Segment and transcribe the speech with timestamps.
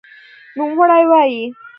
[0.57, 1.41] نوموړې وايي